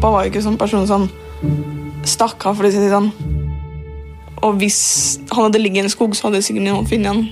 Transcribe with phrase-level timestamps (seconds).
[0.00, 1.02] Pappa var jo ikke sånn person som
[2.08, 3.10] stakk av, for å si det sånn.
[4.40, 4.78] Og hvis
[5.28, 7.26] han hadde ligget i en skog, så hadde sikkert noen funnet han.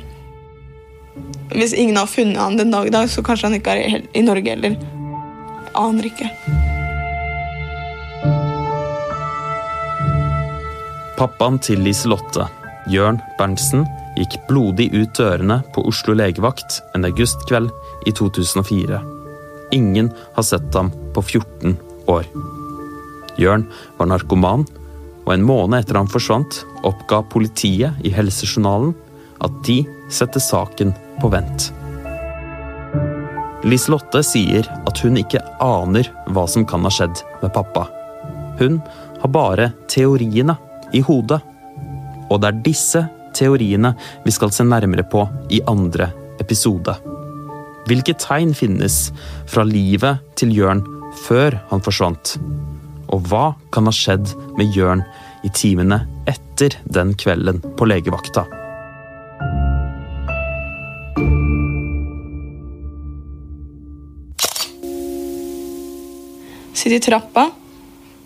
[1.55, 4.21] Hvis ingen har funnet han den dag i dag, så kanskje han ikke er i-
[4.21, 4.77] Norge heller.
[5.73, 6.29] Aner ikke.
[11.17, 12.51] Pappaen til Liselotte,
[12.93, 13.89] Jørn Berntsen,
[14.21, 17.73] gikk blodig ut dørene på Oslo legevakt en augustkveld
[18.05, 19.01] i 2004.
[19.73, 22.58] Ingen har sett ham på 14 år.
[23.39, 23.67] Jørn
[23.99, 24.67] var narkoman,
[25.27, 28.95] og en måned etter han forsvant, oppga politiet i helsejournalen
[29.45, 31.69] at de setter saken på vent.
[33.69, 37.89] Liselotte sier at hun ikke aner hva som kan ha skjedd med pappa.
[38.59, 38.79] Hun
[39.21, 40.57] har bare teoriene
[40.95, 41.41] i hodet.
[42.29, 43.03] Og det er disse
[43.37, 43.93] teoriene
[44.25, 46.11] vi skal se nærmere på i andre
[46.43, 46.95] episode.
[47.89, 49.09] Hvilke tegn finnes
[49.49, 50.85] fra livet til Jørn
[51.25, 52.37] før han forsvant?
[53.15, 55.05] Og hva kan ha skjedd med Jørn
[55.47, 58.45] i timene etter den kvelden på legevakta?
[66.79, 67.49] Sitter i trappa.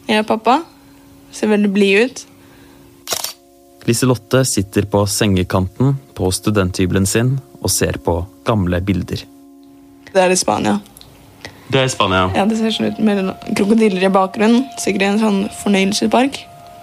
[0.09, 0.59] Jeg og pappa.
[1.33, 2.27] Ser veldig blid ut.
[3.89, 9.25] Liselotte sitter på sengekanten på studenthybelen sin og ser på gamle bilder.
[10.13, 10.77] Det er i Spania.
[11.73, 12.27] Det er Spania.
[12.37, 14.67] Ja, Det ser sånn ut med krokodiller i bakgrunnen.
[14.81, 16.43] Sikkert i en sånn fornøyelsespark.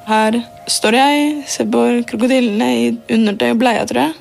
[0.10, 4.16] Her står jeg, ser på krokodillene i undertøy og bleia, tror jeg.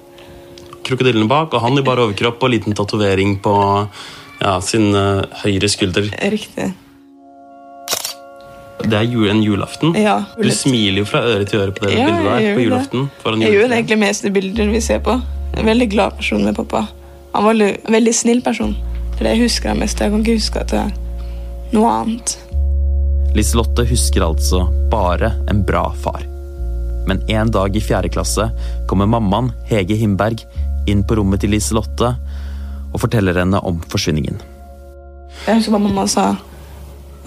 [0.88, 3.54] Krokodillene bak, og han i bar overkropp og liten tatovering på
[4.42, 6.10] ja, sin uh, høyre skulder.
[6.34, 6.68] Riktig.
[8.84, 9.96] Det er jul, en julaften.
[9.98, 10.20] Ja.
[10.36, 13.08] Du smiler jo fra øre til øre på det Ja, bildet der på julaften.
[13.42, 15.16] Jeg gjør det egentlig mest i bilder vi ser på.
[15.56, 16.84] En veldig glad person med pappa.
[17.34, 18.76] Han var en veldig snill person.
[19.18, 19.98] Er det husker jeg mest.
[19.98, 20.92] Jeg kan ikke huske at det er
[21.74, 22.36] noe annet.
[23.34, 26.22] Liselotte husker altså bare en bra far.
[27.08, 28.46] Men en dag i fjerde klasse
[28.88, 30.44] kommer mammaen, Hege Himberg,
[30.88, 32.12] inn på rommet til Liselotte
[32.92, 34.38] og forteller henne om forsvinningen.
[35.46, 36.30] Jeg husker hva mamma sa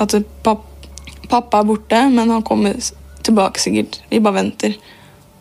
[0.02, 2.80] at pappa er borte, men han kommer
[3.22, 4.00] tilbake sikkert.
[4.10, 4.80] Vi bare venter.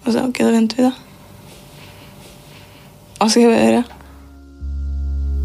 [0.04, 0.92] Og så ok, da venter vi, da.
[3.20, 3.99] Hva skal jeg gjøre?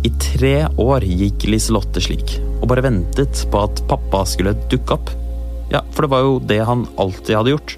[0.04, 5.14] I tre år gikk Liselotte slik, og bare ventet på at pappa skulle dukke opp.
[5.72, 7.78] Ja, for det var jo det han alltid hadde gjort.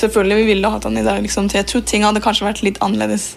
[0.00, 1.48] Selvfølgelig vi ville hatt han i dag, liksom.
[1.50, 3.34] så jeg tror ting hadde kanskje vært litt annerledes.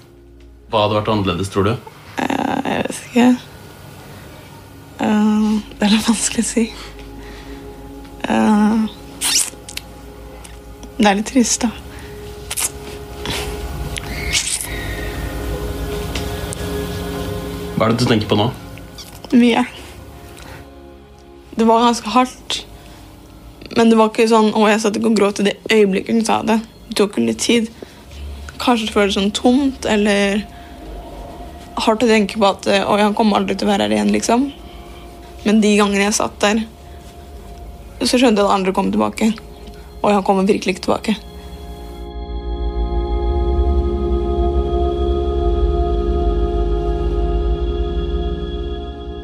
[0.71, 1.73] Hva hadde vært annerledes, tror du?
[2.23, 3.27] Eh, jeg vet ikke.
[5.05, 5.47] Eh,
[5.79, 6.65] det er litt vanskelig å si.
[8.33, 8.85] Eh,
[10.97, 11.82] det er litt trist, da.
[17.83, 18.45] Hva er det du tenker på nå?
[19.35, 19.61] Mye.
[21.51, 22.61] Det var ganske hardt.
[23.75, 26.23] Men det var ikke sånn å, jeg satt ikke og gråt i det øyeblikket hun
[26.23, 26.61] sa det.
[26.87, 27.67] Det tok jo litt tid.
[28.61, 30.45] Kanskje det føles sånn tomt eller
[31.83, 34.47] hardt å tenke på at å, han kommer aldri til å være her igjen, liksom.
[35.43, 36.63] Men de gangene jeg satt der,
[37.99, 39.33] så skjønte jeg at andre kom tilbake.
[39.99, 41.19] Og han kommer virkelig ikke tilbake.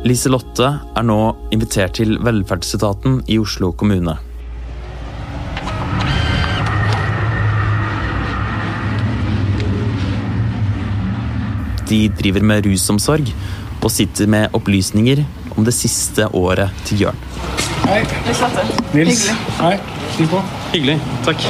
[0.07, 1.17] Liselotte er nå
[1.51, 4.15] invitert til velferdsetaten i Oslo kommune.
[11.89, 13.31] De driver med rusomsorg
[13.79, 15.23] og sitter med opplysninger
[15.57, 17.19] om det siste året til Jørn.
[17.89, 18.03] Hei,
[18.93, 19.25] Nils.
[19.59, 19.75] Hei,
[20.13, 20.41] stig på.
[20.73, 20.99] Hyggelig.
[21.25, 21.47] Takk.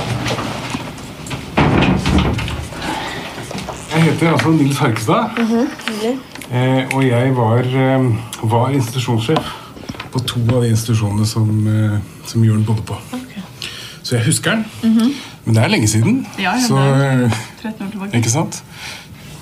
[3.90, 5.40] Jeg heter altså Nils Harkestad.
[5.44, 8.06] eh, og jeg var, eh,
[8.50, 9.52] var institusjonssjef
[10.10, 12.98] på to av de institusjonene som, eh, som Jørn bodde på.
[14.04, 15.14] Så jeg husker den.
[15.46, 16.24] Men det er lenge siden.
[16.40, 18.18] Ja, ja, så, det er eh, 13 år tilbake.
[18.18, 18.64] ikke sant?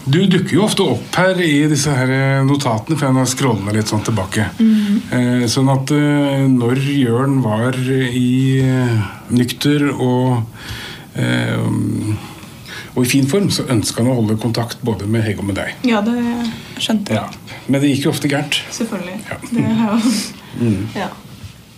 [0.08, 3.76] Du dukker jo ofte opp her i disse her eh, notatene, for jeg har scrollet
[3.76, 4.46] litt sånn tilbake.
[4.60, 10.44] Eh, sånn at eh, når Jørn var i eh, nykter og
[11.16, 11.60] eh,
[12.98, 15.60] og i fin form, så ønska han å holde kontakt både med Hege og med
[15.60, 15.76] deg.
[15.86, 16.18] Ja, det
[16.82, 17.22] skjønte jeg.
[17.22, 17.60] Ja.
[17.68, 18.58] Men det gikk jo ofte gærent.
[18.74, 19.20] Selvfølgelig.
[19.30, 19.38] Ja.
[19.52, 21.12] Det jo ja.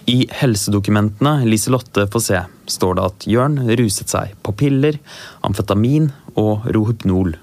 [0.10, 2.40] I helsedokumentene Liselotte får se,
[2.72, 4.96] står det at Jørn ruset seg på piller,
[5.46, 6.08] amfetamin
[6.40, 7.36] og Rohypnol.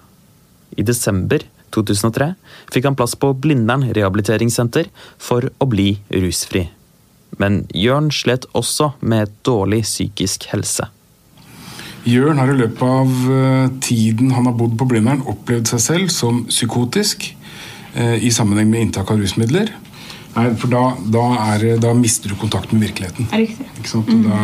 [0.72, 1.44] I desember
[1.76, 2.32] 2003
[2.72, 4.88] fikk han plass på Blindern rehabiliteringssenter
[5.20, 6.64] for å bli rusfri.
[7.36, 10.88] Men Jørn slet også med dårlig psykisk helse.
[12.06, 16.12] Jørn har i løpet av eh, tiden han har bodd på Blindern, opplevd seg selv
[16.14, 17.26] som psykotisk
[17.98, 19.72] eh, i sammenheng med inntak av rusmidler.
[20.36, 21.24] Nei, for da, da,
[21.54, 23.26] er, da mister du kontakten med virkeligheten.
[23.32, 23.66] Er riktig.
[23.80, 24.12] Ikke sant?
[24.12, 24.40] Og, da,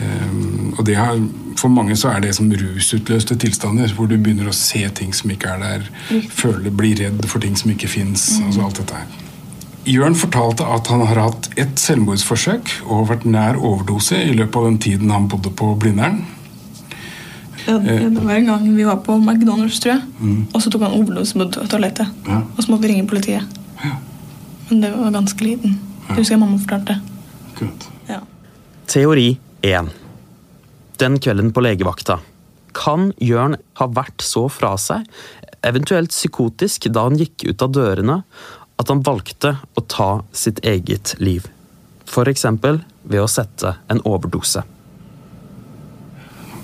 [0.00, 1.20] um, og det her,
[1.60, 5.34] for mange så er det som rusutløste tilstander, hvor du begynner å se ting som
[5.34, 5.90] ikke er der,
[6.32, 8.32] føle, bli redd for ting som ikke fins.
[8.46, 9.23] Altså alt dette her.
[9.84, 14.68] Jørn fortalte at han har hatt ett selvmordsforsøk og vært nær overdose i løpet av
[14.70, 16.22] den tiden han bodde på Blindern.
[17.66, 20.36] Ja, det var en gang vi var på McDonald's, tror jeg.
[20.52, 22.10] Og så tok han overdose på toalettet.
[22.28, 22.42] Ja.
[22.44, 23.60] Og så måtte vi ringe politiet.
[23.80, 23.96] Ja,
[24.70, 25.78] Men det var ganske liten.
[26.08, 26.98] Det husker jeg mamma fortalte.
[27.54, 27.88] akkurat.
[28.08, 28.20] Ja.
[28.86, 29.88] Teori 1.
[31.00, 32.18] Den kvelden på legevakta.
[32.74, 35.06] Kan Jørn ha vært så fra seg,
[35.64, 38.22] eventuelt psykotisk, da han gikk ut av dørene,
[38.80, 41.48] at han valgte å ta sitt eget liv?
[42.08, 44.64] For eksempel ved å sette en overdose.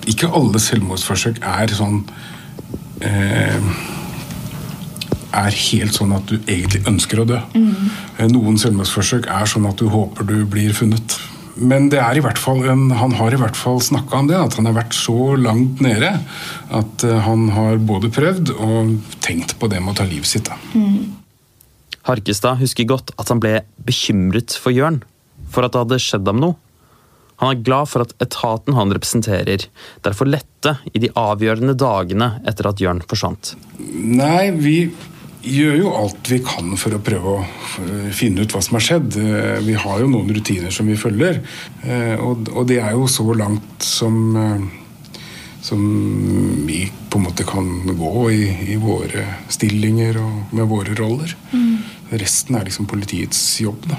[0.09, 1.99] Ikke alle selvmordsforsøk er sånn
[3.05, 3.67] eh,
[5.37, 7.41] Er helt sånn at du egentlig ønsker å dø.
[7.55, 7.91] Mm.
[8.33, 11.19] Noen selvmordsforsøk er sånn at du håper du blir funnet.
[11.61, 14.39] Men det er i hvert fall en, han har i hvert fall snakka om det,
[14.39, 16.15] at han har vært så langt nede
[16.73, 20.49] at eh, han har både prøvd og tenkt på det med å ta livet sitt.
[20.49, 20.57] Da.
[22.08, 25.02] Harkestad husker godt at han ble bekymret for Jørn,
[25.50, 26.56] for at det hadde skjedd ham noe.
[27.41, 29.64] Han er glad for at etaten han representerer,
[30.05, 33.55] derfor lette i de avgjørende dagene etter at Jørn forsvant.
[33.81, 34.76] Nei, vi
[35.41, 39.17] gjør jo alt vi kan for å prøve å finne ut hva som har skjedd.
[39.17, 41.41] Eh, Vi har jo noen rutiner som vi følger,
[41.85, 44.69] eh, og det er jo så langt som eh,
[45.61, 47.67] som vi på en måte kan
[47.99, 51.35] gå i, i våre stillinger og med våre roller.
[52.11, 53.99] Resten er liksom politiets jobb, da.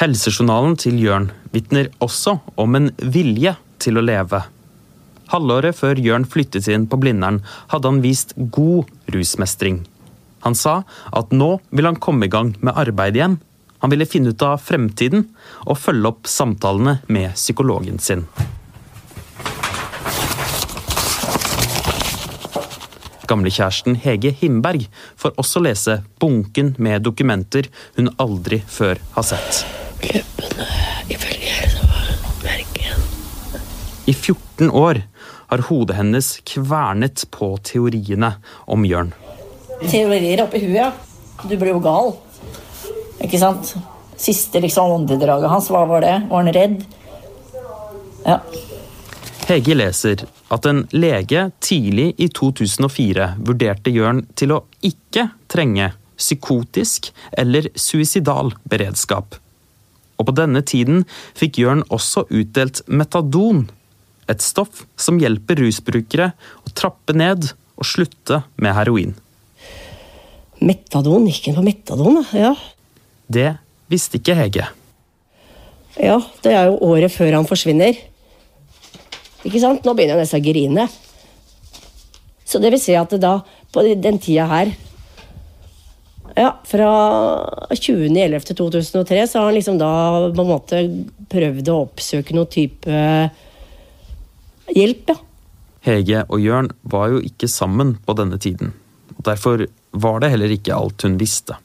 [0.00, 3.52] Helsejournalen til Jørn vitner også om en vilje
[3.82, 4.40] til å leve.
[5.32, 9.82] Halvåret før Jørn flyttet inn på Blindern, hadde han vist god rusmestring.
[10.42, 10.80] Han sa
[11.12, 13.38] at nå vil han komme i gang med arbeid igjen.
[13.84, 15.28] Han ville finne ut av fremtiden
[15.66, 18.26] og følge opp samtalene med psykologen sin.
[23.28, 29.62] Gamlekjæresten Hege Himberg får også lese bunken med dokumenter hun aldri før har sett.
[30.02, 30.66] Løpende,
[31.12, 33.06] ifølge helsemerken.
[34.06, 35.02] I 14 år
[35.52, 38.34] har hodet hennes kvernet på teoriene
[38.66, 39.12] om Jørn.
[39.82, 40.90] Teorier oppi huet, ja.
[41.42, 42.14] Du blir jo gal.
[43.22, 43.74] Ikke sant?
[44.18, 46.14] Siste liksom åndedraget hans, hva var det?
[46.30, 46.84] Var han redd?
[48.22, 48.38] Ja.
[49.48, 50.22] Hege leser
[50.52, 58.52] at en lege tidlig i 2004 vurderte Jørn til å ikke trenge psykotisk eller suicidal
[58.68, 59.38] beredskap.
[60.20, 61.06] Og på denne tiden
[61.38, 63.64] fikk Jørn også utdelt metadon,
[64.30, 66.30] et stoff som hjelper rusbrukere
[66.62, 69.16] å trappe ned og slutte med heroin.
[70.62, 72.20] Metadon, gikk han på metadon.
[72.36, 72.52] Ja.
[73.26, 73.48] Det
[73.90, 74.68] visste ikke Hege.
[75.98, 77.98] ja, det er jo året før han forsvinner.
[79.42, 79.84] Ikke sant?
[79.84, 80.86] Nå begynner jeg nesten å grine.
[82.46, 83.38] Så det vil si at det da,
[83.72, 84.72] på den tida her
[86.36, 86.88] Ja, fra
[87.72, 89.90] 20.11.2003 så har han liksom da
[90.32, 90.80] på en måte
[91.32, 93.02] prøvd å oppsøke noe type
[94.72, 95.18] hjelp, ja.
[95.82, 98.70] Hege og Jørn var jo ikke sammen på denne tiden.
[99.16, 101.58] og Derfor var det heller ikke alt hun visste.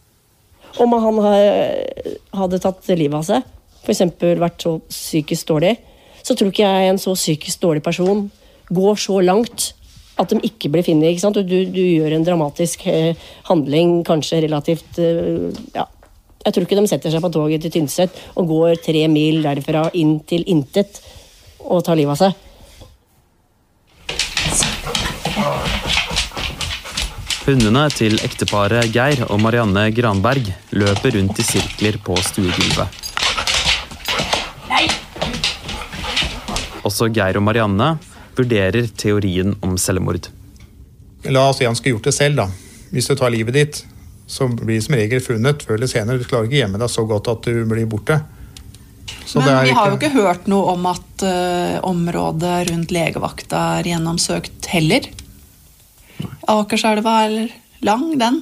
[0.81, 3.45] Om han hadde tatt livet av seg,
[3.83, 4.01] f.eks.
[4.41, 5.75] vært så psykisk dårlig,
[6.27, 8.25] så tror ikke jeg en så psykisk dårlig person
[8.67, 9.71] går så langt
[10.17, 11.11] at de ikke blir funnet.
[11.13, 11.37] ikke sant?
[11.37, 13.13] Du, du, gjør en dramatisk eh,
[13.47, 15.85] handling, kanskje relativt eh, ja.
[16.45, 19.87] Jeg tror ikke de setter seg på toget til Tynset og går tre mil derfra
[19.99, 21.01] inn til intet
[21.59, 22.43] og tar livet av seg.
[27.47, 33.06] Hundene til ekteparet Geir og Marianne Granberg løper rundt i sirkler på stuegulvet.
[36.87, 37.95] Også Geir og Marianne
[38.37, 40.29] vurderer teorien om selvmord.
[41.27, 42.47] La oss si han skulle gjort det selv, da.
[42.93, 43.83] Hvis du tar livet ditt,
[44.27, 46.21] så blir det som regel funnet før eller senere.
[46.21, 48.21] Du klarer ikke gjemme deg så godt at du blir borte.
[49.27, 53.63] Så det Men vi har jo ikke hørt noe om at uh, området rundt legevakta
[53.79, 55.09] er gjennomsøkt heller.
[56.47, 57.51] Akerselva er
[57.87, 58.41] lang, den.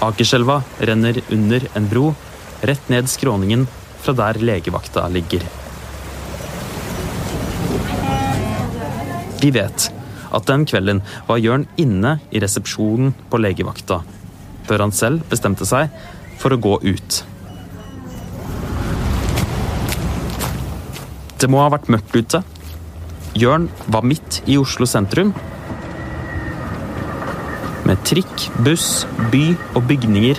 [0.00, 2.14] Akerselva renner under en bro
[2.64, 3.66] rett ned skråningen
[4.00, 5.44] fra der legevakta ligger.
[9.40, 9.90] Vi vet
[10.30, 14.00] at den kvelden var Jørn inne i resepsjonen på legevakta,
[14.68, 15.92] før han selv bestemte seg
[16.40, 17.20] for å gå ut.
[21.40, 22.42] Det må ha vært mørkt ute.
[23.36, 25.32] Jørn var midt i Oslo sentrum.
[27.90, 30.38] Med trikk, buss, by og bygninger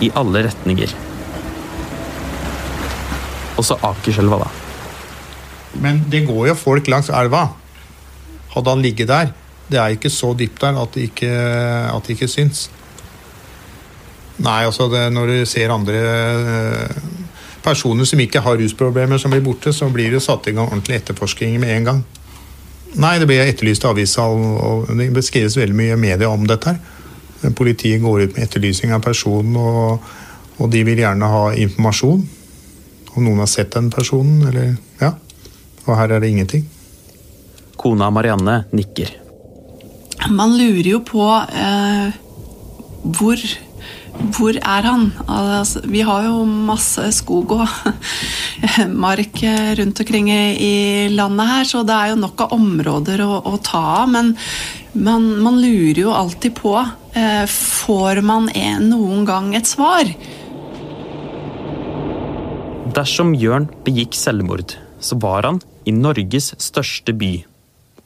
[0.00, 0.94] i alle retninger.
[3.56, 4.48] Og så Akerselva, da.
[5.84, 7.50] Men det går jo folk langs elva.
[8.54, 9.34] Hadde han ligget der
[9.68, 12.68] Det er ikke så dypt der at det ikke, at det ikke syns.
[14.38, 17.00] Nei, altså det, når du ser andre eh,
[17.64, 21.00] personer som ikke har rusproblemer som blir borte, så blir det satt i gang ordentlig
[21.00, 22.04] etterforskning med en gang.
[22.94, 26.76] Nei, det ble etterlyst i avisa, og, det beskrives veldig mye i media om dette.
[26.76, 27.52] her.
[27.56, 30.00] Politiet går ut med etterlysning av personen, og,
[30.56, 32.24] og de vil gjerne ha informasjon.
[33.16, 35.14] Om noen har sett den personen, eller Ja.
[35.86, 36.64] Og her er det ingenting.
[37.76, 39.12] Kona Marianne nikker.
[40.30, 42.16] Man lurer jo på eh,
[43.04, 43.42] hvor
[44.36, 45.10] hvor er han?
[45.28, 47.66] Altså, vi har jo masse skog og
[49.06, 49.42] mark
[49.78, 53.82] rundt omkring i landet her, så det er jo nok av områder å, å ta
[54.02, 54.10] av.
[54.12, 54.32] Men
[54.96, 58.48] man, man, lurer jo alltid på eh, Får man
[58.84, 60.08] noen gang et svar?
[62.96, 67.34] Dersom Jørn begikk selvmord, så var han i Norges største by.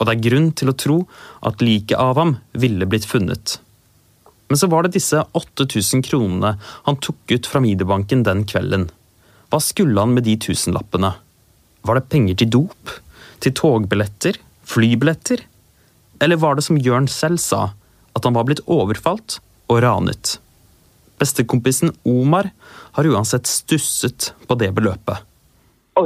[0.00, 1.02] Og det er grunn til å tro
[1.46, 3.60] at liket av ham ville blitt funnet.
[4.50, 8.88] Men så var det disse 8000 kronene han tok ut fra minibanken den kvelden.
[9.50, 11.12] Hva skulle han med de tusenlappene?
[11.86, 12.94] Var det penger til dop?
[13.38, 14.40] Til togbilletter?
[14.66, 15.44] Flybilletter?
[16.20, 17.70] Eller var det som Jørn selv sa,
[18.12, 19.38] at han var blitt overfalt
[19.70, 20.40] og ranet?
[21.22, 22.50] Bestekompisen Omar
[22.98, 25.22] har uansett stusset på det beløpet.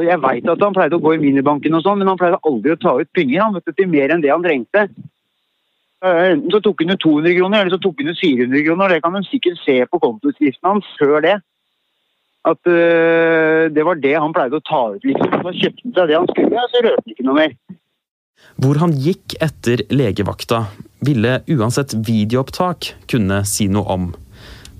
[0.04, 2.72] Jeg veit at han pleide å gå i minibanken, og sånn, men han pleide aldri
[2.74, 4.88] å ta ut penger han vet til mer enn det han trengte.
[6.04, 8.92] Eh, Enten så tok han ut 200 kroner, eller så tok han ut 400 kroner.
[8.92, 11.38] Det kan hun sikkert se på kontoutskriften hans før det.
[12.44, 15.30] At uh, det var det han pleide å ta ut, liksom.
[15.32, 17.54] Så kjøpte han seg det han skulle, så rørte han ikke noe mer.
[18.60, 20.58] Hvor han gikk etter legevakta,
[21.08, 24.10] ville uansett videoopptak kunne si noe om.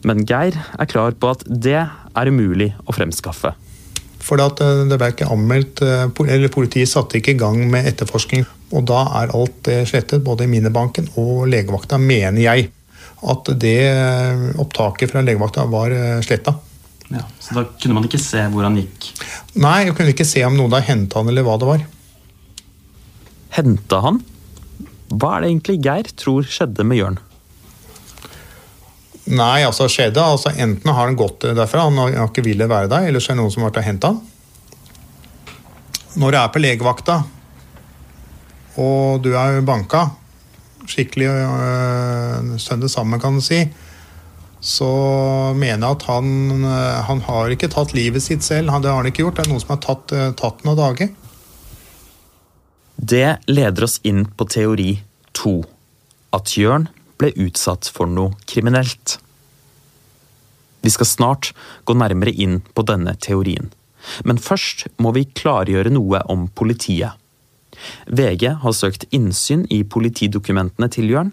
[0.05, 3.55] Men Geir er klar på at det er umulig å fremskaffe.
[4.21, 8.45] For eh, det ble ikke anmeldt, eller Politiet satte ikke i gang med etterforskning.
[8.75, 12.69] Og da er alt det slettet, både i minnebanken og legevakta, mener jeg.
[13.25, 15.95] At det eh, opptaket fra legevakta var
[16.27, 16.57] sletta.
[17.13, 19.11] Ja, så da kunne man ikke se hvor han gikk?
[19.61, 21.85] Nei, jeg kunne ikke se om noen hadde henta han, eller hva det var.
[23.55, 24.19] Henta han?
[25.15, 27.21] Hva er det egentlig Geir tror skjedde med Jørn?
[29.25, 30.21] Nei, altså skjedde.
[30.21, 33.39] Altså, enten har han gått derfra, han har ikke villet være der, eller så er
[33.39, 34.23] det noen som har vært og henta han.
[36.21, 37.23] Når du er på legevakta,
[38.81, 40.09] og du er banka
[40.89, 43.63] skikkelig øh, søndag sammen, kan du si,
[44.61, 44.89] så
[45.57, 48.71] mener jeg at han, øh, han har ikke tatt livet sitt selv.
[48.71, 49.37] Det har han ikke gjort.
[49.37, 51.13] Det er noen som har tatt, øh, tatt noen dager.
[52.97, 55.03] Det leder oss inn på teori
[55.37, 55.63] to.
[56.33, 56.89] At Jørn
[57.21, 59.19] ble utsatt for noe kriminelt.
[60.85, 61.53] Vi skal snart
[61.89, 63.71] gå nærmere inn på denne teorien.
[64.25, 67.17] Men først må vi klargjøre noe om politiet.
[68.07, 71.33] VG har søkt innsyn i politidokumentene til Jørn.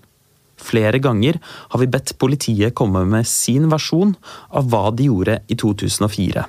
[0.62, 4.14] Flere ganger har vi bedt politiet komme med sin versjon
[4.50, 6.46] av hva de gjorde i 2004.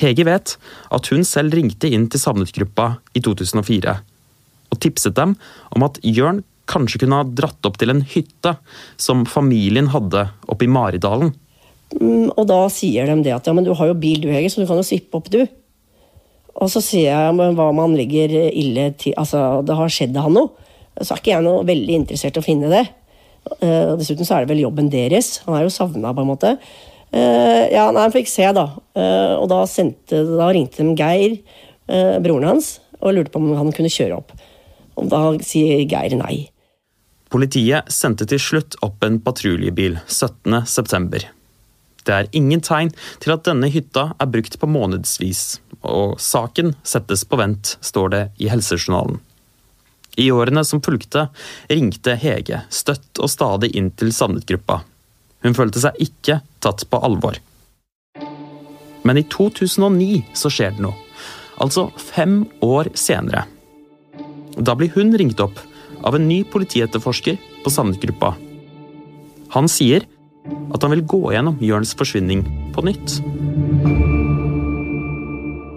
[0.00, 0.56] Hege vet
[0.90, 3.94] at hun selv ringte inn til savnet-gruppa i 2004
[4.74, 5.36] og tipset dem
[5.74, 8.56] om at Jørn kanskje kunne ha dratt opp til en hytte
[9.00, 11.34] som familien hadde oppe i Maridalen.
[11.94, 14.50] Mm, og da sier de det at ja, men du har jo bil du, Hege,
[14.50, 15.44] så du kan jo svippe opp, du.
[16.62, 20.36] Og så sier jeg men hva man ligger ille til Altså, det har skjedd han
[20.36, 20.52] noe.
[21.00, 22.84] Så er ikke jeg noe veldig interessert i å finne det.
[23.60, 25.40] Uh, dessuten så er det vel jobben deres.
[25.48, 26.54] Han er jo savna, på en måte.
[27.14, 28.68] Uh, ja, nei, han fikk se, da.
[28.96, 31.38] Uh, og da, sendte, da ringte de Geir,
[32.24, 34.32] broren hans, og lurte på om han kunne kjøre opp.
[34.96, 36.46] Og da sier Geir nei.
[37.34, 41.26] Politiet sendte til slutt opp en patruljebil 17.9.
[42.04, 42.92] Det er ingen tegn
[43.22, 45.44] til at denne hytta er brukt på månedsvis,
[45.80, 49.20] og saken settes på vent, står det i helsejournalen.
[50.20, 51.28] I årene som fulgte,
[51.70, 54.82] ringte Hege støtt og stadig inn til savnet-gruppa.
[55.44, 57.40] Hun følte seg ikke tatt på alvor.
[59.04, 60.96] Men i 2009 så skjer det noe.
[61.60, 63.44] Altså fem år senere.
[64.56, 65.58] Da blir hun ringt opp
[66.04, 68.34] av en ny politietterforsker på savnet-gruppa.
[69.54, 70.06] Han sier
[70.44, 73.18] at han vil gå gjennom Jørns forsvinning på nytt.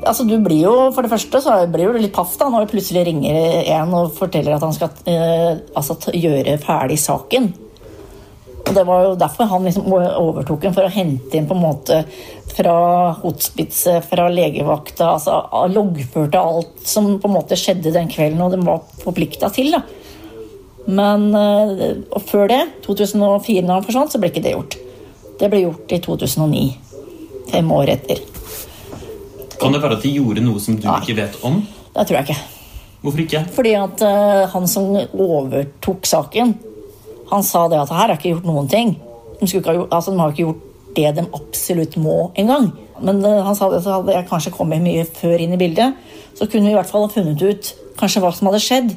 [0.07, 2.74] Altså, du blir jo, For det første så blir du litt paff da, når du
[2.75, 7.50] plutselig ringer en og forteller at han skal eh, altså, gjøre ferdig saken.
[8.67, 11.63] Og Det var jo derfor han liksom overtok den, for å hente inn på en
[11.63, 12.01] måte
[12.57, 12.77] fra
[13.21, 15.13] hospitset, fra legevakta.
[15.13, 19.75] altså Loggførte alt som på en måte skjedde den kvelden, og den var forplikta til.
[19.75, 19.83] da.
[20.88, 24.77] Men eh, før det, 2004, når han forsvant, så ble ikke det gjort.
[25.38, 26.65] Det ble gjort i 2009.
[27.51, 28.22] Fem år etter.
[29.58, 31.60] Kan det være at de gjorde noe som du ikke vet om?
[31.94, 32.39] Det tror jeg ikke.
[33.01, 33.44] Hvorfor ikke?
[33.53, 36.56] Fordi at uh, han som overtok saken,
[37.32, 38.96] han sa det at her er ikke gjort noen ting.
[39.39, 40.63] De, ikke ha gjort, altså, de har ikke gjort
[40.98, 42.72] det de absolutt må engang.
[43.01, 45.98] Men uh, han sa det, så hadde jeg kanskje kommet mye før inn i bildet.
[46.38, 48.96] Så kunne vi i hvert fall ha funnet ut kanskje hva som hadde skjedd.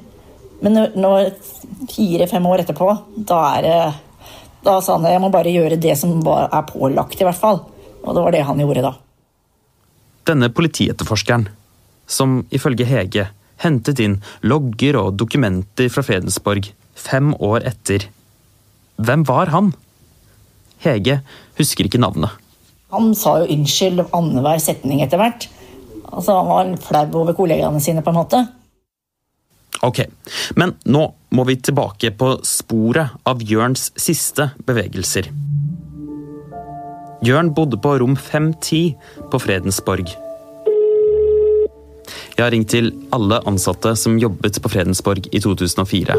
[0.61, 1.33] Men når-
[1.89, 3.95] fire-fem år etterpå, da er det
[4.63, 7.63] Da sa han jeg må bare gjøre det som er pålagt, i hvert fall.
[8.05, 8.93] Og det var det han gjorde da.
[10.29, 11.49] Denne politietterforskeren,
[12.07, 18.05] som ifølge Hege hentet inn logger og dokumenter fra Fredensborg fem år etter.
[19.01, 19.73] Hvem var han?
[20.85, 21.23] Hege
[21.57, 22.31] husker ikke navnet.
[22.93, 25.47] Han sa jo unnskyld annenhver setning etter hvert.
[26.11, 28.41] Altså, han var flau over kollegaene sine, på en måte.
[29.87, 30.03] Ok,
[30.61, 35.31] men nå må vi tilbake på sporet av Jørns siste bevegelser.
[37.25, 38.93] Jørn bodde på rom 510
[39.33, 40.13] på Fredensborg.
[42.37, 46.17] Jeg har ringt til alle ansatte som jobbet på Fredensborg i 2004.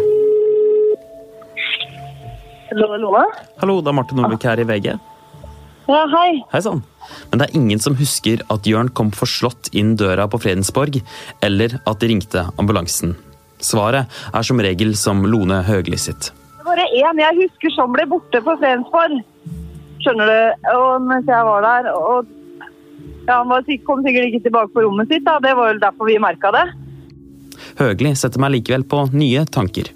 [2.77, 3.23] Lone?
[3.61, 4.93] Hallo, det er Martin Nordvik her i VG.
[5.89, 6.29] Ja, hei.
[6.53, 6.85] Hei sann.
[7.31, 11.01] Men det er ingen som husker at Jørn kom forslått inn døra på Fredensborg,
[11.43, 13.17] eller at de ringte ambulansen.
[13.61, 16.31] Svaret er som regel som Lone Høgli sitt.
[16.57, 19.21] Det var det én jeg husker som ble borte på Fredensborg.
[20.01, 20.69] Skjønner du?
[20.77, 22.29] Og mens jeg var der og
[23.27, 25.25] ja, Han var, kom sikkert ikke tilbake på rommet sitt.
[25.25, 25.37] da.
[25.39, 26.67] Det var jo derfor vi merka det.
[27.79, 29.91] Høgli setter meg likevel på nye tanker.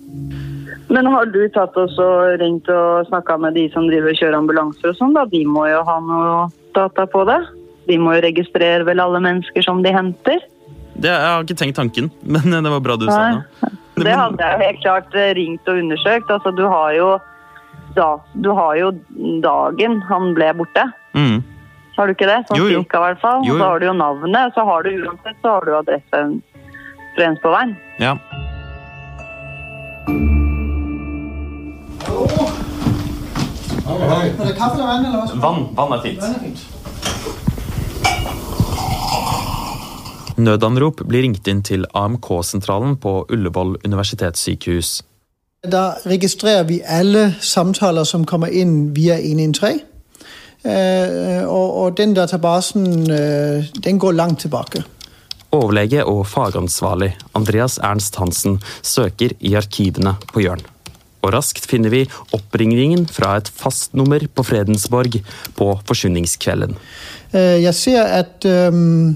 [0.93, 4.38] Men har du tatt oss og ringt og snakka med de som driver og kjører
[4.38, 5.15] ambulanser og sånn?
[5.17, 5.25] da?
[5.31, 6.36] De må jo ha noe
[6.77, 7.39] data på det.
[7.89, 10.43] De må jo registrere vel alle mennesker som de henter.
[10.95, 13.71] Det, jeg har ikke tenkt tanken, men det var bra du sa det.
[13.95, 16.31] Det hadde jeg jo helt klart eh, ringt og undersøkt.
[16.34, 17.05] Altså, du har jo,
[17.95, 18.08] da,
[18.43, 18.89] du har jo
[19.39, 20.84] dagen han ble borte.
[21.15, 21.38] Mm.
[21.95, 22.41] Har du ikke det?
[22.49, 22.81] Sånn Jo, jo.
[22.84, 23.45] cirka i hvert fall.
[23.47, 23.62] Jo, Og jo.
[23.62, 26.23] så har du jo navnet, så har du uansett så har du adresse
[27.15, 27.77] veien.
[28.03, 28.17] Ja.
[33.88, 35.39] Er det kaffe eller vann, eller hva?
[35.39, 36.19] Vann, vann er fint.
[36.19, 36.74] Vann er fint.
[40.36, 44.98] Nødanrop blir ringt inn til AMK-sentralen på Ullevål universitetssykehus.
[45.65, 49.80] Da registrerer vi alle samtaler som kommer inn via 113.
[50.65, 54.82] Eh, og, den databasen eh, den går langt tilbake.
[55.54, 60.63] Overlege og fagansvarlig Andreas Ernst Hansen søker i arkivene på Jørn.
[61.26, 62.04] Og raskt finner vi
[62.36, 65.21] oppringningen fra et fastnummer på Fredensborg
[65.58, 66.76] på forsyningskvelden.
[67.32, 69.15] Eh, jeg ser at ehm,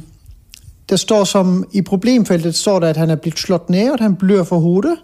[0.90, 4.16] det står som I problemfeltet står det at han er blitt slått ned, at han
[4.16, 4.98] blør for hodet,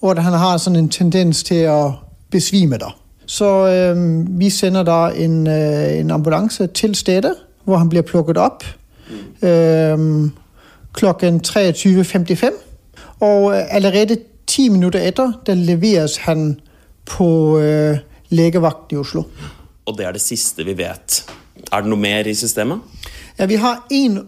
[0.00, 1.80] og at han har sånn en tendens til å
[2.30, 2.78] besvime.
[2.78, 2.96] der.
[3.26, 7.34] Så øh, vi sender da en, øh, en ambulanse til stedet,
[7.64, 8.64] hvor han blir plukket opp
[9.42, 10.30] Øh,
[10.92, 12.46] klokken 23.55.
[13.20, 16.60] Og allerede ti minutter etter der leveres han
[17.04, 19.22] på eh, legevakten i Oslo.
[19.86, 21.24] Og det er det siste vi vet.
[21.72, 22.78] Er det noe mer i systemet?
[23.38, 24.18] Ja, vi har én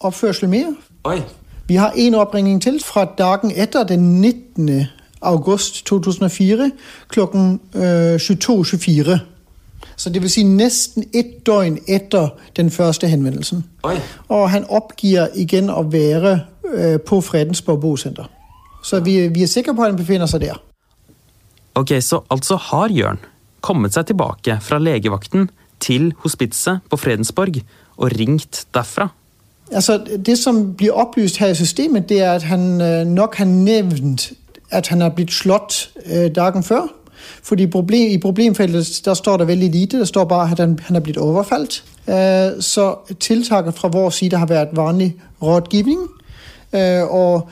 [0.00, 0.72] oppførsel mer.
[1.04, 1.22] Oi.
[1.68, 4.86] Vi har en oppringning til fra dagen etter, den 19.
[5.20, 6.70] august 2004
[7.08, 9.18] klokken øh, 22.24.
[9.96, 13.64] Så det vil si nesten ett døgn etter den første henvendelsen.
[13.82, 13.96] Oi.
[14.28, 18.30] Og han oppgir igjen å være øh, på Fredensborg bosenter.
[18.84, 20.62] Så vi, vi er sikre på at han befinner seg der.
[21.74, 23.18] Ok, så altså har Jørn
[23.60, 25.50] kommet seg tilbake fra legevakten
[25.82, 27.60] til hospitset på Fredensborg
[27.98, 29.10] og ringt derfra.
[29.72, 33.44] Altså, Det som blir opplyst her i systemet, det er at han øh, nok har
[33.44, 34.32] nevnt
[34.70, 36.94] at han har blitt slått øh, dagen før.
[37.42, 40.00] Fordi problem, I problemfeltet der står det veldig lite.
[40.00, 41.84] Det står bare at han, han er blitt overfalt.
[42.08, 45.98] Eh, så tiltaket fra vår side har vært vanlig rådgivning.
[47.10, 47.48] Og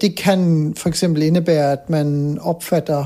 [0.00, 1.02] det kan f.eks.
[1.02, 3.04] innebære at man oppfatter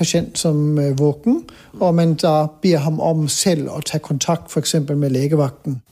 [0.00, 1.44] pasient som øh, våken,
[1.80, 4.74] og man da ber ham om selv å ta kontakt f.eks.
[4.88, 5.82] med legevakten.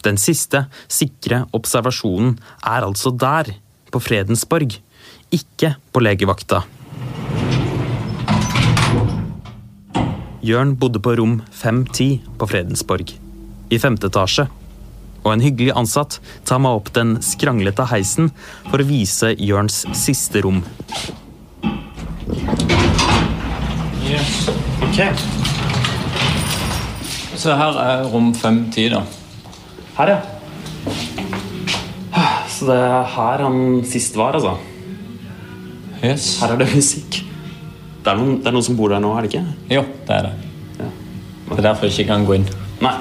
[0.00, 3.52] Den siste sikre observasjonen er altså der,
[3.92, 4.78] på Fredensborg,
[5.34, 6.62] ikke på legevakta.
[10.40, 13.12] Jørn bodde på rom 510 på Fredensborg,
[13.68, 14.46] i femte etasje.
[15.20, 16.16] Og en hyggelig ansatt
[16.48, 18.32] tar meg opp den skranglete heisen
[18.70, 20.62] for å vise Jørns siste rom.
[24.08, 24.48] Yes.
[24.88, 25.12] Okay.
[27.36, 29.04] Så her er rom 510, da.
[30.00, 30.20] Her, ja.
[32.48, 33.58] Så det er her han
[33.88, 34.54] sist var, altså.
[36.00, 36.38] Yes.
[36.40, 37.18] Her er det musikk.
[38.00, 39.42] Det er, noen, det er noen som bor der nå, er det ikke?
[39.76, 40.32] Jo, det er det.
[41.50, 42.46] Det er derfor jeg ikke kan gå inn.
[42.80, 42.94] Nei.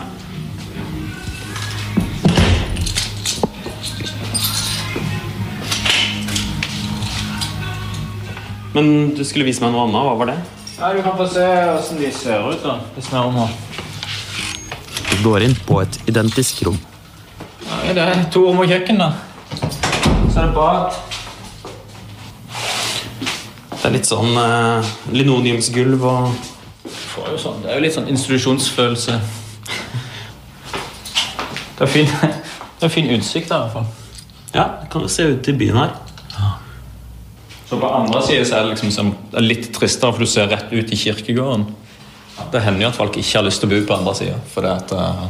[8.73, 10.03] Men du skulle vise meg noe annet.
[10.05, 10.37] Hva var det?
[10.79, 12.61] Ja, Du kan få se åssen de ser ut.
[12.63, 12.77] da.
[12.95, 13.78] Hvis vi er om her.
[15.23, 16.77] Går inn på et identisk rom.
[17.65, 19.11] Nei, det er to rom og kjøkken, da.
[20.31, 20.99] Så er det bad.
[23.73, 26.31] Det er litt sånn eh, linoleumsgulv og
[26.89, 29.15] Får jo sånn, Det er jo litt sånn institusjonsfølelse.
[31.79, 32.07] Det er fin,
[32.79, 33.87] det er fin utsikt der, i hvert fall.
[34.53, 35.97] Ja, det kan jo se ut i byen her.
[37.69, 40.29] Så på andre siden så er det liksom som, det er litt tristere, for du
[40.29, 41.67] ser rett ut i kirkegården.
[42.51, 44.37] Det hender jo at folk ikke har lyst til å bo på andre sida.
[44.53, 45.25] For det at eh,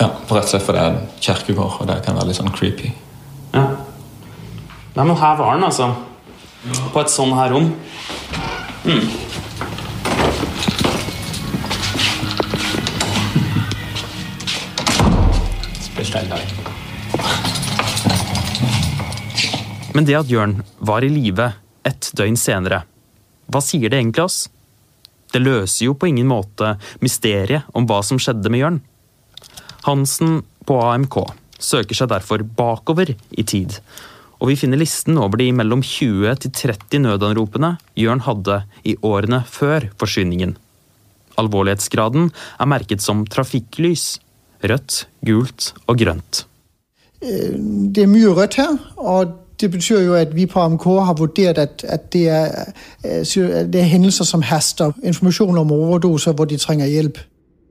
[0.00, 2.40] Ja, for rett og slett fordi det er en kirkegård, og det kan være litt
[2.40, 2.90] sånn creepy.
[3.54, 3.68] Ja.
[4.94, 5.92] Nei, men her var den, altså.
[6.94, 7.70] På et sånn her rom.
[8.84, 9.24] Mm.
[19.94, 21.52] Men det at Jørn var i live
[21.86, 22.80] ett døgn senere,
[23.46, 24.38] hva sier det egentlig oss?
[25.34, 28.82] Det løser jo på ingen måte mysteriet om hva som skjedde med Jørn.
[29.84, 31.18] Hansen på AMK
[31.58, 33.74] søker seg derfor bakover i tid,
[34.38, 39.42] og vi finner listen over de mellom 20 til 30 nødanropene Jørn hadde i årene
[39.50, 40.54] før forsvinningen.
[41.40, 44.20] Alvorlighetsgraden er merket som trafikklys.
[44.64, 46.44] Rødt, gult og grønt.
[47.20, 51.58] Det er mye rødt her, og det betyr jo at vi på AMK har vurdert
[51.58, 52.48] at, at det, er,
[53.04, 54.92] øh, det er hendelser som haster.
[55.02, 57.18] Informasjon om overdoser hvor de trenger hjelp.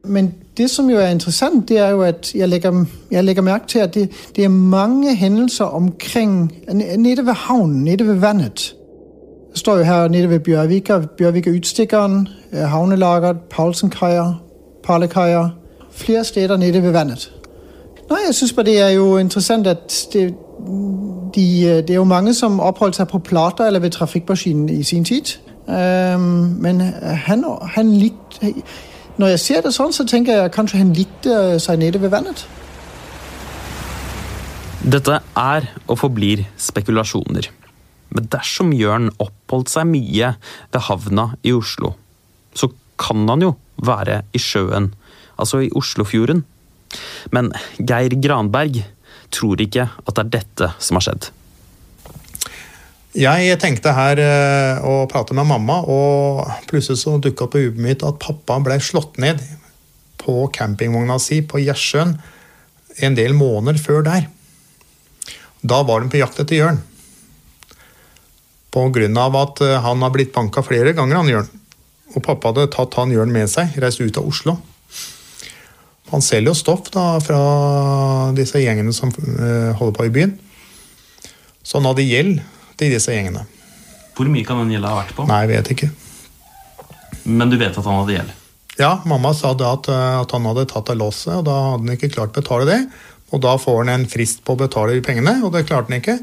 [0.06, 3.68] Men det som jo er interessant, det er jo at jeg legger, jeg legger merke
[3.68, 6.54] til at det, det, er mange hendelser omkring
[6.98, 8.76] Nede ved havnen, nede ved vannet.
[9.52, 14.44] Det står jo her nede ved Bjørvika, Bjørvika Utstikkeren, havnelageret, Paulsenkaier,
[14.84, 15.50] Parlekaier.
[15.92, 17.43] Flere steder nede ved vannet.
[18.14, 20.28] Nei, jeg syns bare det er jo interessant at det,
[21.34, 21.46] de,
[21.82, 25.34] det er jo mange som oppholdt seg på Plata eller ved trafikkmaskinen i sin tid.
[25.66, 26.82] Um, men
[27.26, 27.46] han,
[27.76, 28.52] han likte
[29.18, 32.46] Når jeg ser det sånn, så tenker jeg kanskje han likte seg nede ved vannet.
[34.84, 37.50] Dette er og forblir spekulasjoner.
[38.14, 40.34] Men dersom Jørn oppholdt seg mye
[40.74, 41.94] ved havna i Oslo,
[42.54, 43.54] så kan han jo
[43.86, 44.92] være i sjøen,
[45.38, 46.44] altså i Oslofjorden.
[47.36, 48.84] Men Geir Granberg
[49.34, 51.30] tror ikke at det er dette som har skjedd.
[53.14, 58.06] Jeg tenkte her eh, å prate med mamma, og plutselig så dukka på huet mitt
[58.06, 59.42] at pappa ble slått ned
[60.24, 62.16] på campingvogna si på Gjersjøen
[63.06, 64.26] en del måneder før der.
[65.62, 66.82] Da var de på jakt etter Jørn.
[68.74, 71.52] På grunn av at eh, han har blitt banka flere ganger, han Jørn.
[72.18, 74.58] Og pappa hadde tatt han Jørn med seg, reist ut av Oslo.
[76.12, 77.40] Han selger jo stoff da, fra
[78.38, 80.36] disse gjengene som uh, holder på i byen.
[81.64, 82.42] Så han hadde gjeld
[82.80, 83.46] til disse gjengene.
[84.14, 85.26] Hvor mye kan den gjelda ha vært på?
[85.30, 85.90] Nei, jeg vet ikke.
[87.24, 88.40] Men du vet at han hadde gjeld?
[88.78, 91.96] Ja, mamma sa da at, at, han hadde tatt av låset, og da hadde han
[91.96, 92.80] ikke klart å betale det.
[93.34, 96.02] Og da får han en frist på å betale de pengene, og det klarte han
[96.02, 96.18] ikke.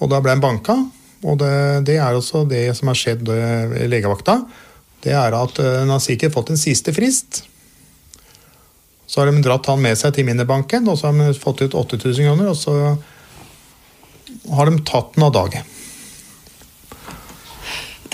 [0.00, 0.76] Og da ble han banka.
[1.24, 1.56] Og det,
[1.88, 4.38] det er også det som har skjedd i legevakta.
[5.04, 7.42] Det er at han har sikkert fått en siste frist.
[9.06, 11.76] Så har de dratt han med seg til minnebanken, og så har de fått ut
[11.76, 12.50] 8000 kroner.
[12.50, 12.74] Og så
[14.56, 15.64] har de tatt den av dage.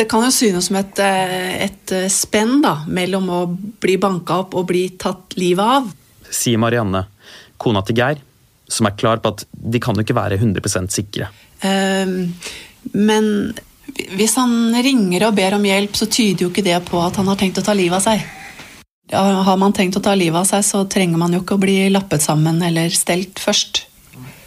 [0.01, 4.71] Det kan jo synes som et, et spenn da, mellom å bli banka opp og
[4.71, 5.91] bli tatt livet av.
[6.31, 7.05] Sier Marianne,
[7.61, 8.23] kona til Geir,
[8.71, 11.29] som er klar på at de kan jo ikke være 100 sikre.
[11.61, 12.33] Um,
[12.97, 13.27] men
[14.17, 17.29] hvis han ringer og ber om hjelp, så tyder jo ikke det på at han
[17.29, 18.25] har tenkt å ta livet av seg.
[19.11, 21.63] Ja, har man tenkt å ta livet av seg, så trenger man jo ikke å
[21.63, 23.85] bli lappet sammen eller stelt først.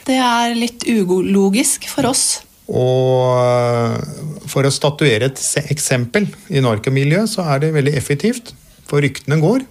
[0.07, 2.43] Det er litt ulogisk for oss.
[2.71, 8.53] Og for å statuere et eksempel i narkomiljøet, så er det veldig effektivt.
[8.87, 9.65] For ryktene går.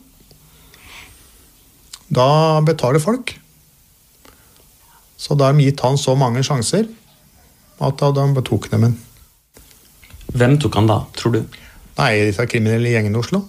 [2.13, 3.33] Da betaler folk.
[5.17, 6.89] Så da har de gitt han så mange sjanser
[7.83, 9.01] at da de tok dem en.
[10.33, 11.43] Hvem tok han da, tror du?
[11.97, 13.43] Nei, disse kriminelle gjengene i Oslo.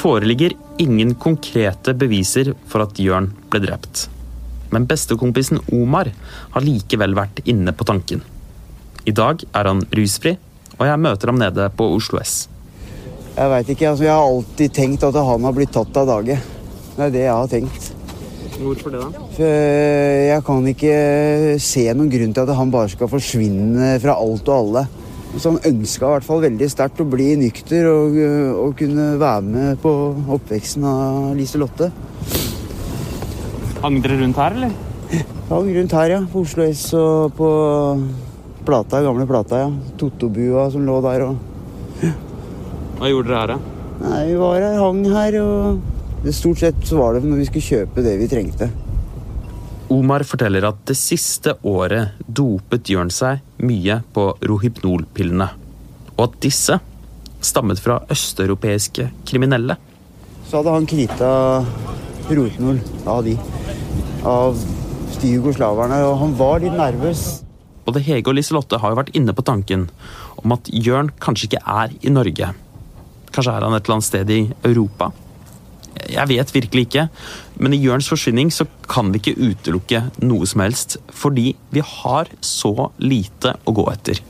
[0.00, 4.06] Foreligger ingen konkrete beviser for at Jørn ble drept.
[4.70, 6.12] Men bestekompisen Omar
[6.54, 8.22] har likevel vært inne på tanken.
[9.04, 10.36] I dag er han rusfri,
[10.78, 12.44] og jeg møter ham nede på Oslo S.
[13.36, 13.88] Jeg veit ikke.
[13.90, 16.36] altså Jeg har alltid tenkt at han har blitt tatt av dage.
[16.96, 17.90] Det er det jeg har tenkt.
[18.60, 19.26] Hvorfor det, da?
[19.36, 19.58] For
[20.28, 20.94] jeg kan ikke
[21.64, 24.82] se noen grunn til at han bare skal forsvinne fra alt og alle.
[25.30, 28.16] Han ønska i hvert fall veldig sterkt å bli nykter og,
[28.60, 29.92] og kunne være med på
[30.36, 31.90] oppveksten av Liselotte.
[33.80, 34.74] Hang dere rundt her, eller?
[35.48, 36.18] Hang rundt her, ja.
[36.32, 37.48] På Oslo S og på
[38.66, 39.62] Plata, gamle Plata.
[39.62, 39.70] ja.
[39.98, 41.24] Totobua som lå der.
[41.30, 41.38] og...
[42.98, 43.78] Hva gjorde dere her, da?
[44.00, 47.48] Nei, Vi var her, hang her, og det stort sett så var det når vi
[47.48, 48.68] skulle kjøpe det vi trengte.
[49.90, 55.48] Omar forteller at det siste året dopet Jørn seg mye på rohypnolpillene,
[56.16, 56.78] og at disse
[57.44, 59.76] stammet fra østeuropeiske kriminelle.
[60.48, 61.30] Så hadde han krita
[62.30, 63.36] rohypnol av de.
[64.28, 64.58] Av
[65.20, 67.24] de jugoslaverne, og han var litt nervøs.
[67.84, 69.88] Både Hege og Liselotte har jo vært inne på tanken
[70.40, 72.52] om at Jørn kanskje ikke er i Norge.
[73.30, 75.10] Kanskje er han et eller annet sted i Europa?
[76.10, 77.06] Jeg vet virkelig ikke,
[77.62, 82.30] men i Jørns forsvinning så kan vi ikke utelukke noe som helst, fordi vi har
[82.44, 84.20] så lite å gå etter.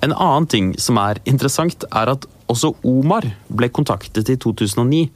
[0.00, 5.08] En annen ting som er interessant, er at også Omar ble kontaktet i 2009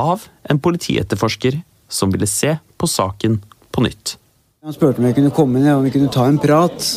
[0.00, 3.38] av en politietterforsker som ville se på saken
[3.72, 4.16] på nytt.
[4.66, 6.90] Han spurte om jeg kunne komme ned, om vi kunne ta en prat.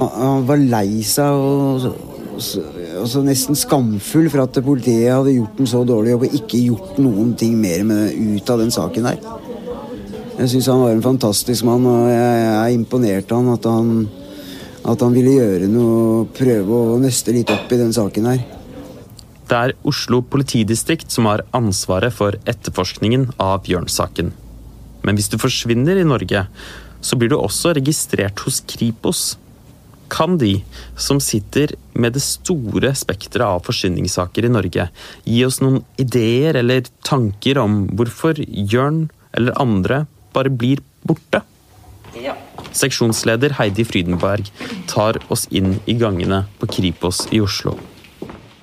[0.00, 1.86] Han var lei seg og,
[2.40, 6.62] og så nesten skamfull for at politiet hadde gjort en så dårlig jobb og ikke
[6.64, 9.20] gjort noen ting mer med, ut av den saken der.
[10.40, 13.68] Jeg syns han var en fantastisk mann, og jeg, jeg er imponert av han at,
[13.68, 13.90] han
[14.88, 18.44] at han ville gjøre noe, prøve å nøste litt opp i den saken her.
[19.50, 24.30] Det er Oslo politidistrikt som har ansvaret for etterforskningen av Bjørn-saken.
[25.04, 26.44] Men hvis du forsvinner i Norge,
[27.02, 29.34] så blir du også registrert hos Kripos.
[30.10, 30.64] Kan de,
[30.98, 34.88] som sitter med det store spekteret av forsyningssaker i Norge,
[35.24, 41.44] gi oss noen ideer eller tanker om hvorfor Jørn eller andre bare blir borte?
[42.18, 42.34] Ja.
[42.74, 44.50] Seksjonsleder Heidi Frydenberg
[44.90, 47.76] tar oss inn i gangene på Kripos i Oslo.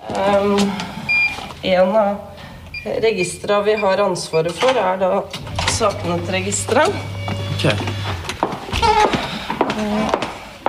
[0.08, 0.60] Um,
[1.64, 2.18] en av
[3.04, 5.24] registrene vi har ansvaret for, er da
[5.76, 6.96] saknetregisteret.
[7.56, 7.66] Ok.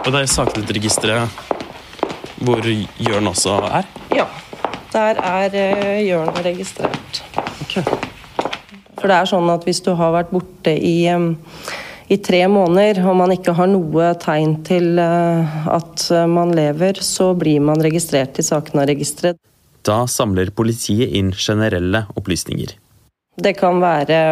[0.09, 1.41] Og det er saknetregisteret
[2.41, 3.89] hvor Jørn også er?
[4.17, 4.25] Ja.
[4.89, 7.19] Der er uh, Jørn registrert.
[8.97, 11.05] For det er sånn at hvis du har vært borte i,
[12.09, 17.35] i tre måneder, og man ikke har noe tegn til uh, at man lever, så
[17.37, 19.37] blir man registrert i saknaregisteret.
[19.85, 22.73] Da samler politiet inn generelle opplysninger.
[23.39, 24.23] Det kan være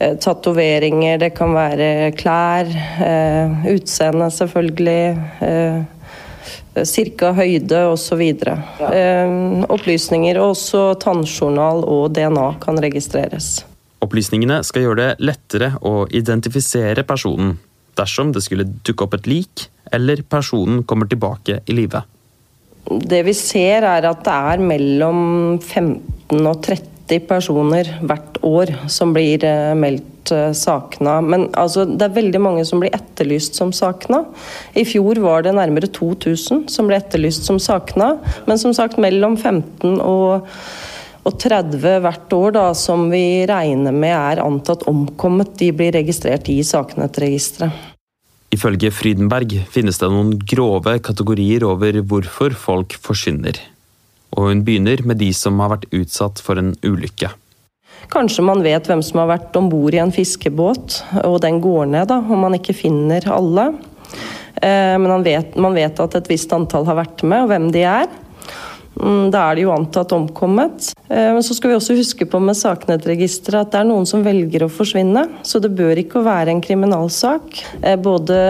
[0.00, 2.68] tatoveringer, det kan være klær,
[3.04, 5.02] eh, utseende selvfølgelig.
[5.44, 8.20] Eh, Cirka høyde osv.
[8.22, 9.32] Eh,
[9.68, 13.64] opplysninger og også tannjournal og DNA kan registreres.
[14.00, 17.58] Opplysningene skal gjøre det lettere å identifisere personen
[17.98, 22.00] dersom det skulle dukke opp et lik eller personen kommer tilbake i live.
[22.86, 26.62] Det vi ser er at det er mellom 15 og
[27.10, 30.54] 30 personer hvert år som blir eh, meldt savna.
[30.54, 31.20] sakna.
[31.20, 34.24] Men altså, det er veldig mange som blir etterlyst som sakna.
[34.74, 38.18] I fjor var det nærmere 2000 som ble etterlyst som sakna.
[38.46, 40.46] Men som sagt mellom 15 og,
[41.24, 46.48] og 30 hvert år da, som vi regner med er antatt omkommet, de blir registrert
[46.48, 47.88] i saknetregisteret.
[48.50, 53.60] Ifølge Frydenberg finnes det noen grove kategorier over hvorfor folk forsvinner.
[54.36, 57.32] Og hun begynner med de som har vært utsatt for en ulykke.
[58.10, 61.90] Kanskje man vet hvem som har vært om bord i en fiskebåt, og den går
[61.92, 63.70] ned, da, om man ikke finner alle.
[64.56, 67.84] Eh, men vet, man vet at et visst antall har vært med, og hvem de
[67.86, 68.10] er.
[69.00, 70.90] Mm, da er de jo antatt omkommet.
[71.06, 74.24] Eh, men så skal vi også huske på med saknetregisteret at det er noen som
[74.26, 75.26] velger å forsvinne.
[75.46, 77.62] Så det bør ikke være en kriminalsak.
[77.82, 78.40] Eh, både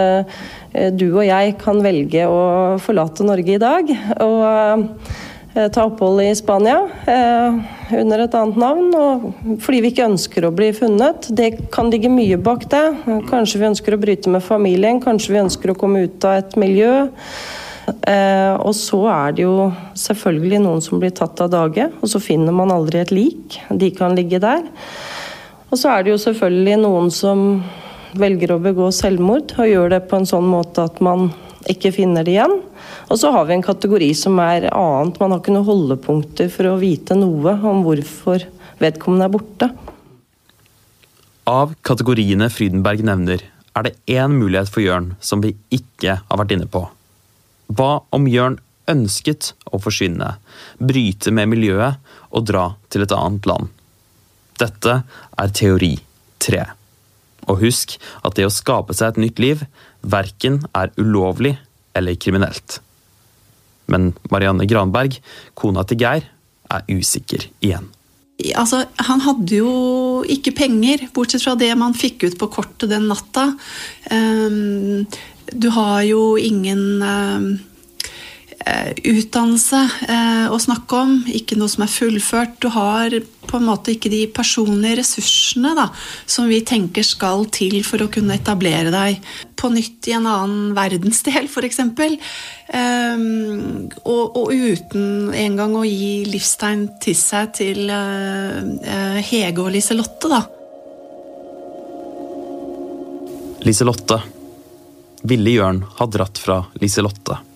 [0.95, 2.41] du og jeg kan velge å
[2.79, 3.91] forlate Norge i dag.
[4.23, 4.87] og
[5.53, 6.77] ta opphold i Spania
[7.11, 7.55] eh,
[7.99, 11.27] under et annet navn, og fordi vi ikke ønsker å bli funnet.
[11.35, 12.85] Det kan ligge mye bak det.
[13.27, 16.55] Kanskje vi ønsker å bryte med familien, kanskje vi ønsker å komme ut av et
[16.61, 16.93] miljø.
[18.07, 19.67] Eh, og så er det jo
[19.99, 23.59] selvfølgelig noen som blir tatt av dage, og så finner man aldri et lik.
[23.67, 24.63] De kan ligge der.
[25.71, 27.45] Og så er det jo selvfølgelig noen som
[28.19, 31.29] velger å begå selvmord, og gjør det på en sånn måte at man
[31.69, 32.57] ikke finner det igjen.
[33.11, 35.19] Og så har vi en kategori som er annet.
[35.21, 38.47] Man har ikke noen holdepunkter for å vite noe om hvorfor
[38.81, 39.69] vedkommende er borte.
[41.51, 43.43] Av kategoriene Frydenberg nevner,
[43.75, 46.83] er det én mulighet for Jørn som vi ikke har vært inne på.
[47.71, 48.59] Hva om Jørn
[48.91, 50.35] ønsket å forsvinne,
[50.79, 53.71] bryte med miljøet og dra til et annet land?
[54.59, 55.01] Dette
[55.39, 55.95] er teori
[56.41, 56.65] tre.
[57.49, 59.63] Og husk at det å skape seg et nytt liv
[60.01, 61.55] verken er ulovlig
[61.97, 62.79] eller kriminelt.
[63.91, 65.17] Men Marianne Granberg,
[65.57, 66.27] kona til Geir,
[66.71, 67.89] er usikker igjen.
[68.57, 69.71] Altså, han hadde jo
[70.31, 73.51] ikke penger, bortsett fra det man fikk ut på kortet den natta.
[74.09, 75.03] Um,
[75.51, 77.51] du har jo ingen um,
[78.61, 82.59] utdannelse uh, å snakke om, ikke noe som er fullført.
[82.61, 83.13] Du har
[83.47, 85.87] på en måte ikke de personlige ressursene da,
[86.29, 89.21] som vi tenker skal til for å kunne etablere deg
[89.57, 91.81] på nytt i en annen verdensdel, f.eks.
[92.71, 100.31] Um, og, og, uten engang å gi livstegn til seg til uh, Hege og Liselotte,
[100.31, 100.43] da.
[103.61, 104.21] Liselotte.
[105.29, 107.50] Ville Jørn har dratt fra Liselotte?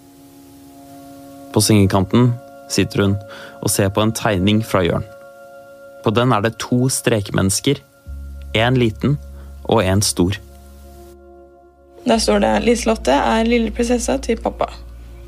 [1.56, 2.34] På sengekanten
[2.68, 3.14] sitter hun
[3.64, 5.06] og ser på en tegning fra Jørn.
[6.04, 7.80] På den er det to strekmennesker.
[8.56, 9.16] Én liten
[9.64, 10.36] og én stor.
[12.06, 14.74] Der står det 'Liselotte er lille prinsessa til pappa'.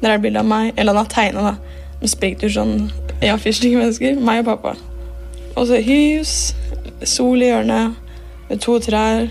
[0.01, 1.55] Der er bilde av meg, eller han har tegna, da.
[2.01, 4.19] Med sprekktur sånn ja, fire mennesker.
[4.19, 4.75] Meg og pappa.
[5.55, 6.55] Og så hus,
[7.03, 7.95] sol i hjørnet,
[8.49, 9.29] med to trær.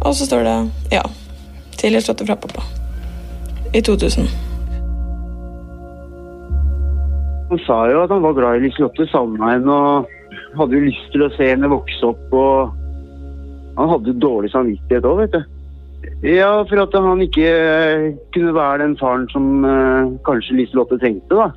[0.00, 1.02] Og så står det 'ja,
[1.78, 2.64] til Liselotte fra pappa'.
[3.74, 4.51] I 2000.
[7.52, 10.06] Han sa jo at han var glad i Liselotte, Sandheim og
[10.56, 12.32] hadde jo lyst til å se henne vokse opp.
[12.32, 12.72] og
[13.76, 15.42] Han hadde dårlig samvittighet òg, vet du.
[16.24, 17.50] Ja, for at han ikke
[18.32, 21.52] kunne være den faren som uh, kanskje Liselotte trengte, da.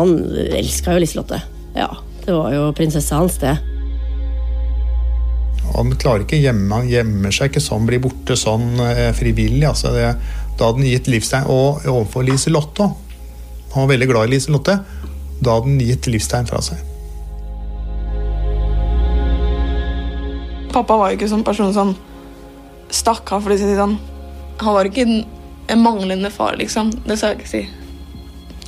[0.00, 1.44] Han elska jo Liselotte.
[1.76, 1.92] Ja,
[2.24, 3.52] det var jo prinsessa hans, det.
[5.76, 9.68] Han klarer ikke hjemme, han gjemmer seg ikke sånn, blir borte sånn eh, frivillig.
[9.68, 10.14] Altså det,
[10.56, 11.52] da hadde han gitt livstegn.
[11.52, 12.94] Og overfor Liselotte
[13.74, 14.78] Han var veldig glad i Liselotte.
[15.40, 16.78] Da hadde han gitt livstegn fra seg.
[20.74, 21.94] Pappa var jo ikke sånn person som
[22.94, 23.96] stakk av, for å si det sånn.
[24.62, 26.92] Han var ikke en manglende far, liksom.
[27.06, 27.64] Det skal jeg ikke si.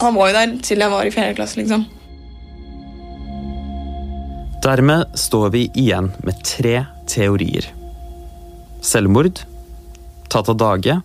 [0.03, 1.87] Han var jo der til jeg var i fjerde klasse, liksom.
[4.67, 7.71] Dermed står vi igjen med tre teorier.
[8.83, 9.39] Selvmord,
[10.33, 10.99] tatt av dage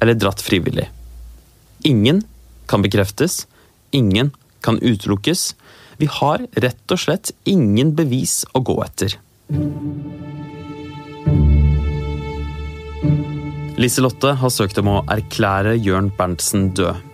[0.00, 0.90] eller dratt frivillig.
[1.88, 2.20] Ingen
[2.66, 3.46] kan bekreftes,
[3.90, 4.32] ingen
[4.64, 5.54] kan utelukkes.
[5.96, 9.16] Vi har rett og slett ingen bevis å gå etter.
[13.74, 17.10] Liselotte har søkt om å erklære Jørn Berntsen død.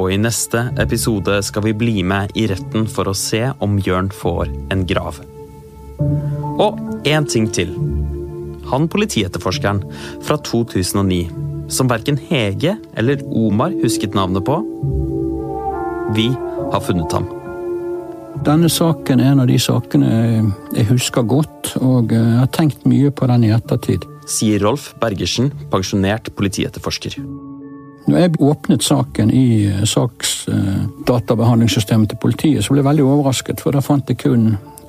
[0.00, 4.08] Og i neste episode skal vi bli med i retten for å se om Jørn
[4.14, 5.20] får en grav.
[6.62, 7.74] Og én ting til.
[8.72, 9.82] Han politietterforskeren
[10.24, 14.62] fra 2009 som verken Hege eller Omar husket navnet på.
[16.16, 16.28] Vi
[16.72, 17.26] har funnet ham.
[18.42, 20.08] Denne saken er en av de sakene
[20.74, 24.00] jeg husker godt, og jeg har tenkt mye på den i ettertid.
[24.28, 27.12] Sier Rolf Bergersen, pensjonert politietterforsker.
[28.08, 33.80] Når jeg åpnet saken i saksdatabehandlingssystemet til politiet, så ble jeg veldig overrasket, for da
[33.84, 34.42] fant jeg kun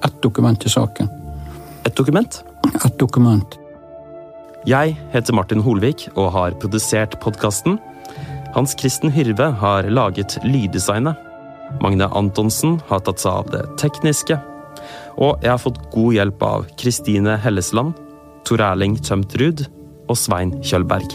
[0.03, 1.07] ett dokument i saken.
[1.85, 2.43] Et dokument?
[2.73, 3.62] Et dokument.
[4.63, 7.75] Jeg heter Martin Holvik og har produsert podkasten.
[8.55, 11.19] Hans Kristen Hyrve har laget lyddesignet.
[11.83, 14.37] Magne Antonsen har tatt seg av det tekniske.
[15.19, 17.91] Og jeg har fått god hjelp av Kristine Hellesland,
[18.47, 19.65] Tor Erling Tømtrud
[20.07, 21.11] og Svein Kjølberg.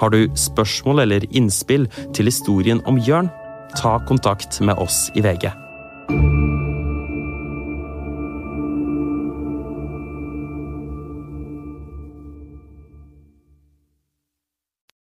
[0.00, 3.28] Har du spørsmål eller innspill til historien om Jørn,
[3.76, 5.50] ta kontakt med oss i VG.